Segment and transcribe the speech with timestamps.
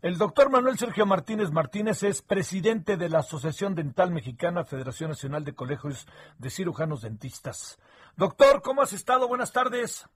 [0.00, 5.44] El doctor Manuel Sergio Martínez Martínez es presidente de la Asociación Dental Mexicana, Federación Nacional
[5.44, 6.06] de Colegios
[6.38, 7.80] de Cirujanos Dentistas.
[8.16, 9.26] Doctor, ¿cómo has estado?
[9.26, 10.08] Buenas tardes.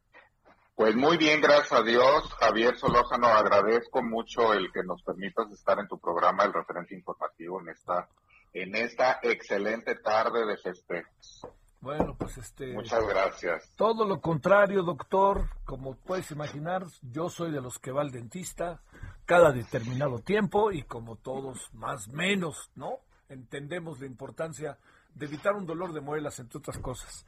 [0.77, 2.33] Pues muy bien, gracias a Dios.
[2.35, 7.61] Javier Solórzano, agradezco mucho el que nos permitas estar en tu programa, el referente informativo,
[7.61, 8.09] en esta,
[8.53, 11.45] en esta excelente tarde de festejos.
[11.81, 12.73] Bueno, pues este.
[12.73, 13.73] Muchas gracias.
[13.75, 15.49] Todo lo contrario, doctor.
[15.65, 18.81] Como puedes imaginar, yo soy de los que va al dentista
[19.25, 22.99] cada determinado tiempo y como todos, más menos, ¿no?
[23.29, 24.79] Entendemos la importancia
[25.15, 27.25] de evitar un dolor de muelas, entre otras cosas.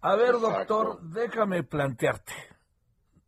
[0.00, 2.32] A ver, doctor, déjame plantearte.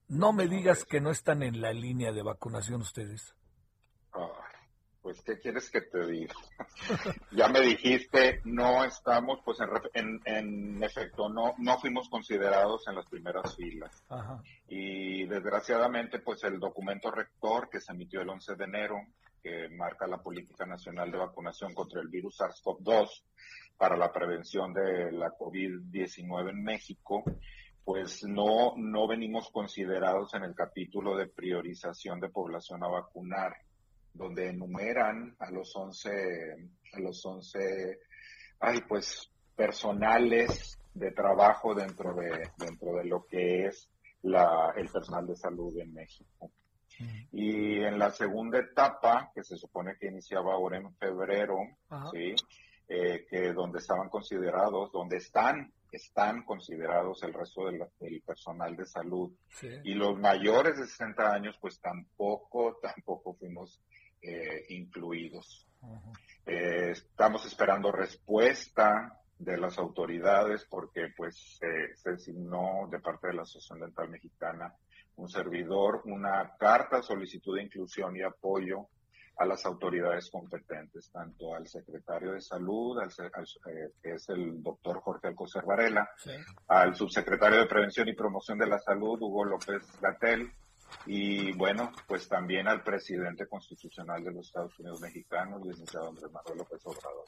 [0.09, 3.35] No me digas que no están en la línea de vacunación ustedes.
[5.05, 6.33] Pues, ¿qué quieres que te diga?
[7.31, 9.59] ya me dijiste, no estamos, pues
[9.93, 14.03] en, en, efecto, no, no fuimos considerados en las primeras filas.
[14.67, 18.97] Y desgraciadamente, pues el documento rector que se emitió el 11 de enero,
[19.43, 23.25] que marca la Política Nacional de Vacunación contra el virus SARS-CoV-2
[23.77, 27.23] para la prevención de la COVID-19 en México,
[27.85, 33.55] pues no, no venimos considerados en el capítulo de priorización de población a vacunar
[34.15, 36.11] donde enumeran a los 11,
[36.93, 37.99] a los 11,
[38.61, 43.91] ay, pues, personales de trabajo dentro de, dentro de lo que es
[44.23, 46.51] la, el personal de salud en México.
[47.33, 51.59] Y en la segunda etapa, que se supone que iniciaba ahora en febrero,
[52.13, 52.35] ¿sí?
[52.87, 59.33] Eh, que donde estaban considerados, donde están, están considerados el resto del, personal de salud.
[59.85, 63.81] Y los mayores de 60 años, pues tampoco, tampoco fuimos
[64.23, 65.67] eh, incluidos.
[66.47, 73.43] Eh, estamos esperando respuesta de las autoridades porque pues se designó de parte de la
[73.43, 74.75] Asociación Dental Mexicana
[75.17, 78.89] un servidor una carta solicitud de inclusión y apoyo
[79.37, 85.01] a las autoridades competentes, tanto al secretario de Salud, al, eh, que es el doctor
[85.01, 86.09] Jorge Alcocer Varela,
[86.69, 90.53] al subsecretario de Prevención y Promoción de la Salud, Hugo López Gatel,
[91.07, 96.59] y bueno, pues también al presidente constitucional de los Estados Unidos mexicanos, licenciado Andrés Manuel
[96.59, 97.27] López Obrador,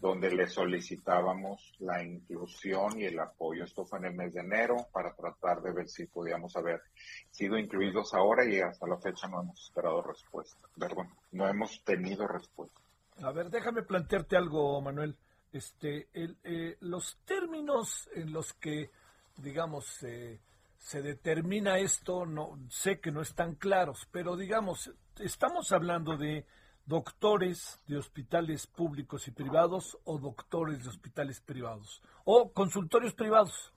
[0.00, 3.64] donde le solicitábamos la inclusión y el apoyo.
[3.64, 6.82] Esto fue en el mes de enero para tratar de ver si podíamos haber
[7.30, 10.68] sido incluidos ahora y hasta la fecha no hemos esperado respuesta.
[10.78, 12.80] Perdón, no hemos tenido respuesta.
[13.22, 15.16] A ver, déjame plantearte algo, Manuel.
[15.52, 18.90] Este, el, eh, los términos en los que,
[19.36, 20.40] digamos, eh,
[20.78, 26.44] se determina esto, no sé que no están claros, pero digamos, estamos hablando de
[26.86, 33.72] doctores de hospitales públicos y privados o doctores de hospitales privados o consultorios privados.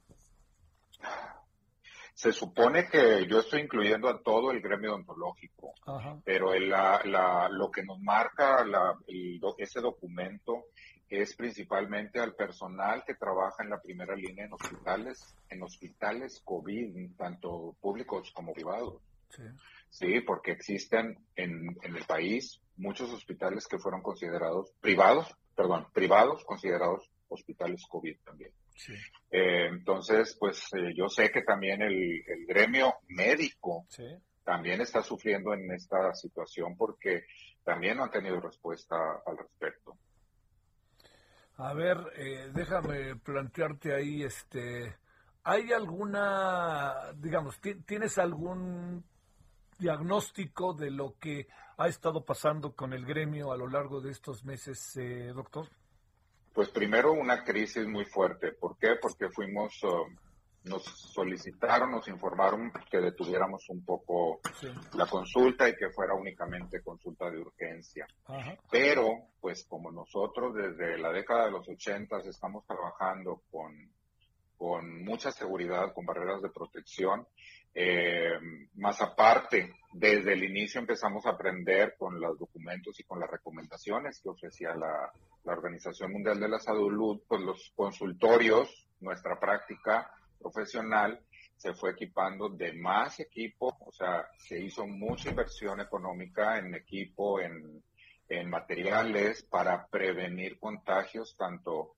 [2.14, 5.74] Se supone que yo estoy incluyendo a todo el gremio odontológico,
[6.26, 8.66] pero lo que nos marca
[9.58, 10.66] ese documento
[11.10, 17.16] es principalmente al personal que trabaja en la primera línea en hospitales, en hospitales COVID,
[17.16, 18.96] tanto públicos como privados.
[19.90, 26.44] Sí, porque existen en, en, el país muchos hospitales que fueron considerados privados, perdón, privados
[26.46, 28.52] considerados hospitales COVID también.
[29.32, 33.86] Eh, entonces, pues eh, yo sé que también el, el gremio médico
[34.44, 37.26] también está sufriendo en esta situación porque
[37.64, 38.96] también no han tenido respuesta
[39.26, 39.98] al respecto.
[41.58, 44.96] A ver, eh, déjame plantearte ahí, este,
[45.44, 49.04] ¿hay alguna, digamos, tienes algún
[49.78, 51.48] diagnóstico de lo que
[51.78, 55.68] ha estado pasando con el gremio a lo largo de estos meses, eh, doctor?
[56.54, 58.52] Pues primero una crisis muy fuerte.
[58.54, 58.96] ¿Por qué?
[59.00, 60.16] Porque fuimos um,
[60.68, 64.40] nos solicitaron, nos informaron que detuviéramos un poco
[64.94, 68.08] la consulta y que fuera únicamente consulta de urgencia.
[68.70, 73.74] Pero, pues como nosotros desde la década de los ochentas estamos trabajando con,
[74.58, 77.28] con mucha seguridad, con barreras de protección,
[77.80, 78.40] eh,
[78.78, 84.20] más aparte, desde el inicio empezamos a aprender con los documentos y con las recomendaciones
[84.20, 85.12] que ofrecía la,
[85.46, 91.22] Organización Mundial de la Salud, pues los consultorios, nuestra práctica, profesional,
[91.56, 97.40] se fue equipando de más equipo, o sea, se hizo mucha inversión económica en equipo,
[97.40, 97.84] en,
[98.50, 101.96] materiales para prevenir contagios tanto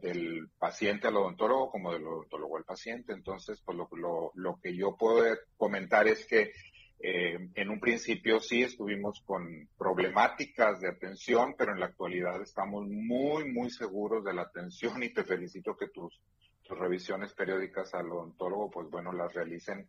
[0.00, 3.12] del paciente al odontólogo como del odontólogo al paciente.
[3.12, 5.24] Entonces, pues lo, lo, lo que yo puedo
[5.56, 6.52] comentar es que
[7.04, 12.86] eh, en un principio sí estuvimos con problemáticas de atención, pero en la actualidad estamos
[12.86, 16.20] muy, muy seguros de la atención y te felicito que tus,
[16.62, 19.88] tus revisiones periódicas al odontólogo, pues bueno, las realicen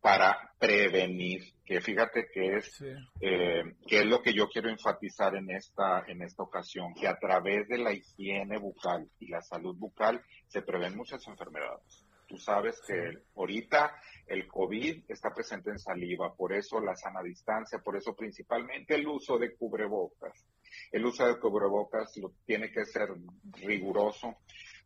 [0.00, 2.82] para prevenir, que fíjate que es,
[3.20, 7.18] eh, que es lo que yo quiero enfatizar en esta, en esta ocasión, que a
[7.18, 12.04] través de la higiene bucal y la salud bucal se prevén muchas enfermedades.
[12.28, 13.90] Tú sabes que ahorita
[14.26, 19.08] el COVID está presente en saliva, por eso la sana distancia, por eso principalmente el
[19.08, 20.46] uso de cubrebocas.
[20.92, 23.08] El uso de cubrebocas lo tiene que ser
[23.54, 24.36] riguroso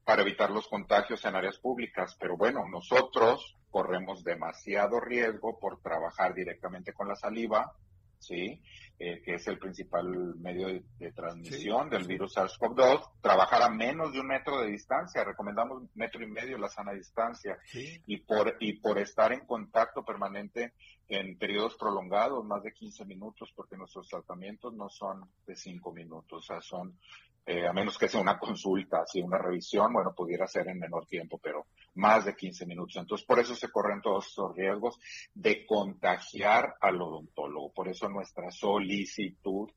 [0.04, 6.34] para evitar los contagios en áreas públicas, pero bueno, nosotros corremos demasiado riesgo por trabajar
[6.34, 7.72] directamente con la saliva,
[8.18, 8.62] ¿sí?
[8.98, 14.20] Eh, que es el principal medio de, transmisión del virus SARS-CoV-2, trabajar a menos de
[14.20, 18.98] un metro de distancia, recomendamos metro y medio la sana distancia, y, por, y por
[18.98, 20.74] estar en contacto permanente
[21.08, 26.44] en periodos prolongados, más de 15 minutos, porque nuestros tratamientos no son de 5 minutos,
[26.44, 26.96] o sea, son
[27.44, 31.06] eh, a menos que sea una consulta, si una revisión, bueno, pudiera ser en menor
[31.06, 32.96] tiempo, pero más de 15 minutos.
[32.96, 34.98] Entonces, por eso se corren todos estos riesgos
[35.34, 37.72] de contagiar al odontólogo.
[37.72, 39.68] Por eso nuestra solicitud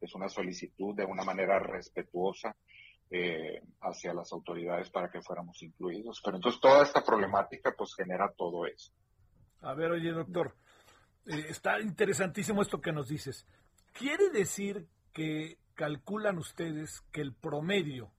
[0.00, 2.56] es una solicitud de una manera respetuosa
[3.08, 6.20] eh, hacia las autoridades para que fuéramos incluidos.
[6.24, 8.92] Pero entonces toda esta problemática pues genera todo eso.
[9.60, 10.56] A ver, oye, doctor,
[11.26, 13.46] eh, está interesantísimo esto que nos dices.
[13.92, 18.10] ¿Quiere decir que calculan ustedes que el promedio,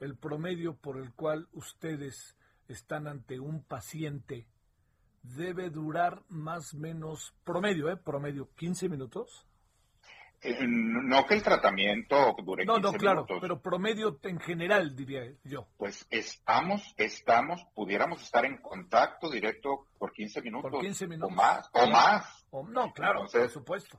[0.00, 2.36] el promedio por el cual ustedes
[2.68, 4.46] están ante un paciente
[5.24, 7.96] debe durar más o menos promedio, ¿eh?
[7.96, 9.46] Promedio 15 minutos.
[10.42, 15.22] Eh, no que el tratamiento dure no, 15 no, claro, pero promedio en general, diría
[15.42, 15.66] yo.
[15.78, 20.70] Pues estamos, estamos, pudiéramos estar en contacto directo por 15 minutos.
[20.70, 21.32] Por 15 minutos.
[21.32, 22.46] O más, o más.
[22.68, 23.98] no, claro, por supuesto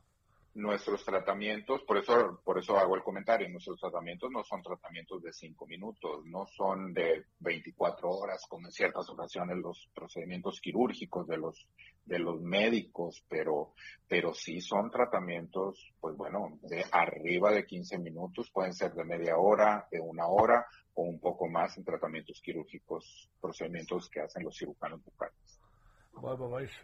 [0.56, 5.34] nuestros tratamientos, por eso, por eso hago el comentario, nuestros tratamientos no son tratamientos de
[5.34, 11.38] cinco minutos, no son de 24 horas, como en ciertas ocasiones los procedimientos quirúrgicos de
[11.38, 11.68] los,
[12.06, 13.74] de los médicos, pero,
[14.07, 19.38] pero sí son tratamientos, pues bueno, de arriba de 15 minutos, pueden ser de media
[19.38, 24.56] hora, de una hora o un poco más en tratamientos quirúrgicos, procedimientos que hacen los
[24.56, 25.65] cirujanos bucales.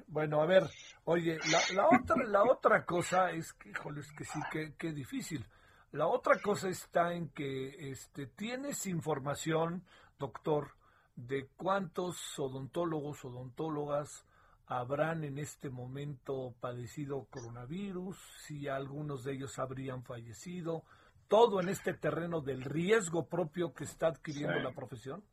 [0.07, 0.69] Bueno, a ver,
[1.05, 1.39] oye,
[1.73, 4.39] la, otra, la otra cosa es que, híjole, es que sí,
[4.77, 5.45] que, difícil.
[5.91, 9.83] La otra cosa está en que este, tienes información,
[10.19, 10.71] doctor,
[11.15, 14.25] de cuántos odontólogos, odontólogas
[14.67, 20.83] habrán en este momento padecido coronavirus, si algunos de ellos habrían fallecido,
[21.27, 25.23] todo en este terreno del riesgo propio que está adquiriendo la profesión.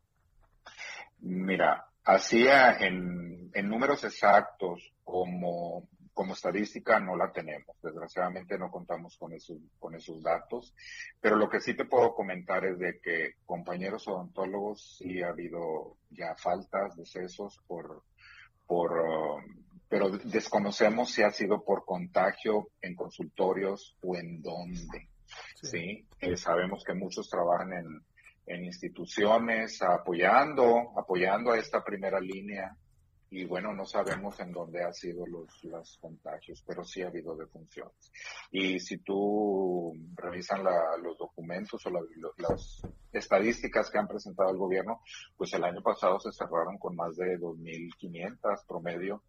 [1.19, 7.75] Mira, hacía en, en números exactos como, como estadística no la tenemos.
[7.81, 10.73] Desgraciadamente no contamos con esos, con esos datos.
[11.21, 15.97] Pero lo que sí te puedo comentar es de que compañeros odontólogos sí ha habido
[16.09, 18.03] ya faltas, decesos por,
[18.67, 19.43] por, um,
[19.87, 25.09] pero desconocemos si ha sido por contagio en consultorios o en dónde.
[25.61, 28.01] Sí, eh, sabemos que muchos trabajan en,
[28.49, 32.75] en instituciones, apoyando, apoyando a esta primera línea.
[33.31, 37.35] Y bueno, no sabemos en dónde han sido los, los contagios, pero sí ha habido
[37.35, 38.11] defunciones.
[38.49, 40.63] Y si tú revisan
[41.03, 41.91] los documentos o
[42.37, 42.81] las
[43.13, 45.01] estadísticas que han presentado el gobierno,
[45.37, 49.21] pues el año pasado se cerraron con más de 2.500 promedio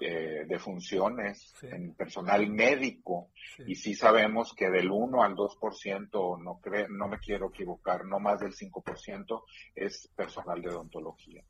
[0.00, 3.30] eh, de funciones en personal médico
[3.66, 8.18] y sí sabemos que del 1 al 2%, no, cre no me quiero equivocar, no
[8.18, 9.42] más del 5%
[9.74, 11.44] es personal de odontología.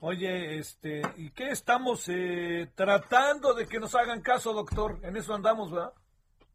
[0.00, 5.00] Oye, este, ¿y qué estamos eh, tratando de que nos hagan caso, doctor?
[5.02, 5.92] En eso andamos, ¿verdad?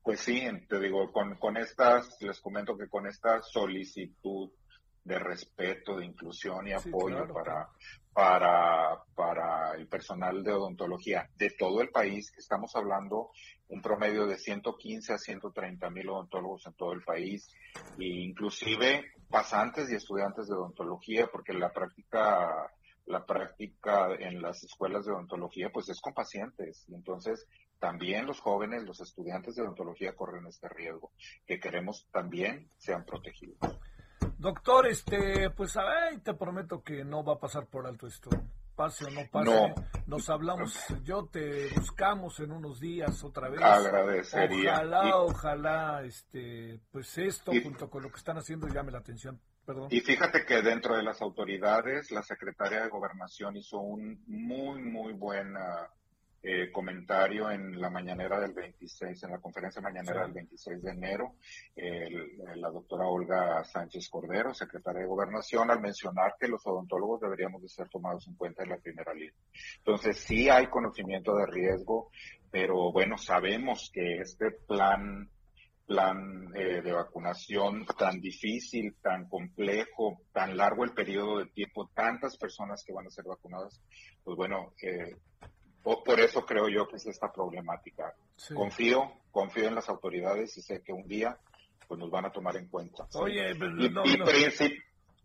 [0.01, 4.51] Pues sí, te digo, con, con estas, les comento que con esta solicitud
[5.03, 7.69] de respeto, de inclusión y apoyo para,
[8.13, 13.31] para, para el personal de odontología de todo el país, estamos hablando
[13.69, 17.51] un promedio de 115 a 130 mil odontólogos en todo el país,
[17.98, 22.72] e inclusive pasantes y estudiantes de odontología, porque la práctica
[23.05, 26.86] la práctica en las escuelas de odontología pues es con pacientes.
[26.88, 27.45] Y entonces
[27.79, 31.12] también los jóvenes, los estudiantes de odontología corren este riesgo
[31.45, 33.57] que queremos también sean protegidos.
[34.44, 38.30] Doctor, este, pues ay, te prometo que no va a pasar por alto esto.
[38.76, 39.74] Pase o no pase,
[40.06, 43.62] nos hablamos, yo te buscamos en unos días otra vez.
[43.62, 44.74] Agradecería.
[44.74, 49.40] Ojalá, ojalá, este, pues esto junto con lo que están haciendo llame la atención.
[49.66, 49.88] Perdón.
[49.92, 55.14] Y fíjate que dentro de las autoridades, la Secretaría de Gobernación hizo un muy, muy
[55.14, 55.56] buen
[56.44, 61.36] eh, comentario en la mañanera del 26, en la conferencia mañanera del 26 de enero,
[62.56, 67.70] la doctora Olga Sánchez Cordero, secretaria de Gobernación, al mencionar que los odontólogos deberíamos de
[67.70, 69.34] ser tomados en cuenta en la primera línea.
[69.78, 72.12] Entonces, sí hay conocimiento de riesgo,
[72.52, 75.30] pero bueno, sabemos que este plan
[75.86, 82.38] plan eh, de vacunación tan difícil, tan complejo, tan largo el periodo de tiempo, tantas
[82.38, 83.82] personas que van a ser vacunadas,
[84.24, 85.18] pues bueno, eh,
[85.84, 88.16] por, eso creo yo que es esta problemática.
[88.54, 91.38] Confío, confío en las autoridades y sé que un día
[91.88, 93.06] pues nos van a tomar en cuenta.
[93.13, 94.04] Oye, no,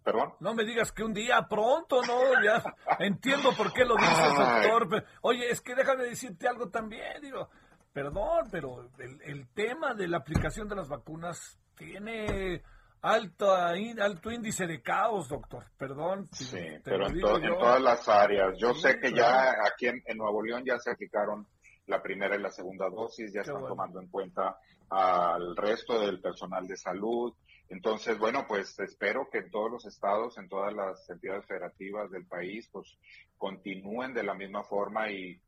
[0.02, 0.34] ¿Perdón?
[0.40, 2.42] No me digas que un día pronto, ¿no?
[2.42, 2.62] Ya
[2.98, 5.04] entiendo por qué lo dices, doctor.
[5.22, 7.50] Oye, es que déjame decirte algo también, digo,
[7.92, 12.62] perdón, pero el, el tema de la aplicación de las vacunas tiene
[13.02, 15.64] alto, alto índice de caos, doctor.
[15.76, 16.28] Perdón.
[16.32, 18.54] Sí, pero en, todas las áreas.
[18.58, 21.46] Yo sé que ya aquí en, Nuevo León ya se aplicaron
[21.86, 24.58] la primera y la segunda dosis, ya están tomando en cuenta
[24.90, 27.34] al resto del personal de salud.
[27.70, 32.26] Entonces, bueno, pues espero que en todos los estados, en todas las entidades federativas del
[32.26, 32.96] país, pues
[33.36, 35.40] continúen de la misma forma y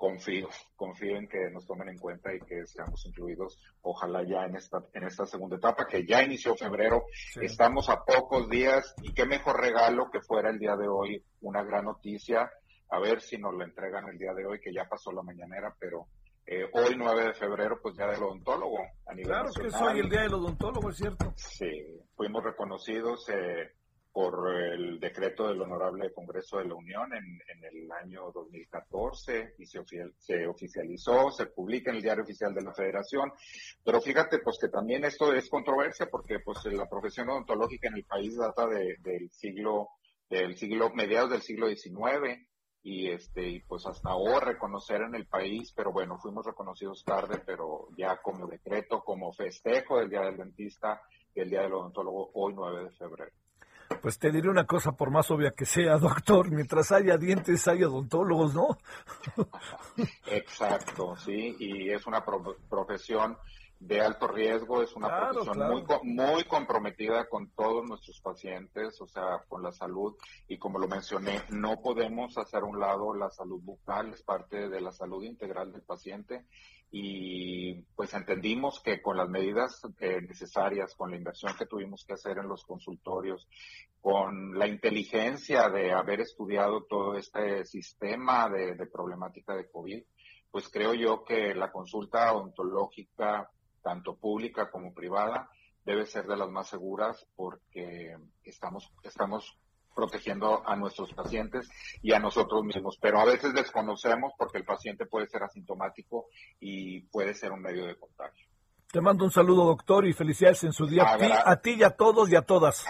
[0.00, 4.56] confío, confío en que nos tomen en cuenta y que seamos incluidos, ojalá ya en
[4.56, 7.04] esta, en esta segunda etapa, que ya inició febrero,
[7.38, 11.62] estamos a pocos días y qué mejor regalo que fuera el día de hoy una
[11.62, 12.50] gran noticia,
[12.88, 15.76] a ver si nos la entregan el día de hoy, que ya pasó la mañanera,
[15.78, 16.06] pero
[16.46, 20.00] eh, hoy 9 de febrero, pues ya del odontólogo a nivel Claro que es hoy
[20.00, 21.30] el día del odontólogo, es cierto.
[21.36, 23.74] Sí, fuimos reconocidos eh,
[24.12, 29.80] por el decreto del Honorable Congreso de la Unión en, el año 2014 y se,
[30.18, 33.32] se, oficializó, se publica en el Diario Oficial de la Federación.
[33.84, 38.04] Pero fíjate, pues que también esto es controversia porque pues la profesión odontológica en el
[38.04, 39.88] país data del siglo,
[40.28, 42.46] del siglo, mediados del siglo XIX
[42.82, 47.42] y este, y pues hasta ahora reconocer en el país, pero bueno, fuimos reconocidos tarde,
[47.44, 51.00] pero ya como decreto, como festejo del Día del Dentista
[51.34, 53.32] y el Día del Odontólogo hoy 9 de febrero.
[54.02, 57.84] Pues te diré una cosa, por más obvia que sea, doctor, mientras haya dientes hay
[57.84, 58.78] odontólogos, ¿no?
[60.26, 63.36] Exacto, sí, y es una profesión
[63.80, 69.42] de alto riesgo, es una profesión muy, muy comprometida con todos nuestros pacientes, o sea,
[69.48, 70.14] con la salud,
[70.46, 74.68] y como lo mencioné, no podemos hacer a un lado la salud bucal, es parte
[74.68, 76.44] de la salud integral del paciente,
[76.92, 82.14] y pues entendimos que con las medidas eh, necesarias, con la inversión que tuvimos que
[82.14, 83.48] hacer en los consultorios,
[84.00, 90.02] con la inteligencia de haber estudiado todo este sistema de, problemática de COVID,
[90.50, 93.48] pues creo yo que la consulta ontológica,
[93.82, 95.48] tanto pública como privada,
[95.84, 99.56] debe ser de las más seguras porque estamos, estamos
[99.94, 101.68] protegiendo a nuestros pacientes
[102.02, 102.98] y a nosotros mismos.
[103.00, 106.26] Pero a veces desconocemos porque el paciente puede ser asintomático
[106.60, 108.46] y puede ser un medio de contagio.
[108.90, 111.04] Te mando un saludo, doctor, y felicidades en su día
[111.44, 112.84] a ti, y a todos y a todas.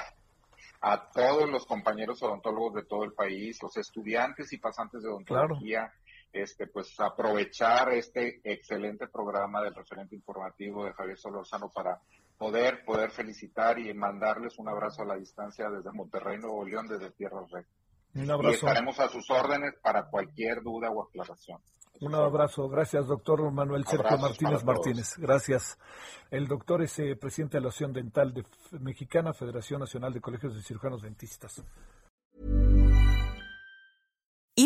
[0.80, 5.92] A todos los compañeros odontólogos de todo el país, los estudiantes y pasantes de odontología,
[6.32, 12.00] este, pues aprovechar este excelente programa del referente informativo de Javier Solorzano para
[12.38, 17.10] poder, poder felicitar y mandarles un abrazo a la distancia desde Monterrey, Nuevo León, desde
[17.10, 17.74] Tierra Rectas.
[18.14, 18.50] Un abrazo.
[18.50, 21.60] Y estaremos a sus órdenes para cualquier duda o aclaración.
[22.00, 25.78] Un abrazo, gracias doctor Manuel Sergio Martínez Martínez, gracias.
[26.30, 28.44] El doctor es eh, presidente de la Asociación Dental de
[28.80, 31.62] Mexicana, Federación Nacional de Colegios de Cirujanos Dentistas.